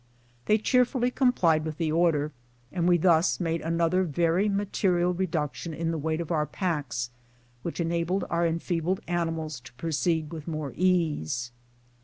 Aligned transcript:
They 0.47 0.57
cheerfully 0.57 1.11
complied 1.11 1.63
with 1.63 1.77
the 1.77 1.91
order, 1.91 2.31
and 2.71 2.87
we 2.87 2.97
thus 2.97 3.39
made 3.39 3.61
another 3.61 4.01
very 4.03 4.49
material 4.49 5.13
reduction 5.13 5.75
in 5.75 5.91
the 5.91 5.97
weight 5.99 6.19
of 6.19 6.31
our 6.31 6.47
packs, 6.47 7.11
which 7.61 7.79
enabled 7.79 8.25
our 8.27 8.47
enfeebled 8.47 9.01
animals 9.07 9.59
to 9.59 9.71
proceed 9.73 10.31
with 10.33 10.47
more 10.47 10.73
ease. 10.75 11.51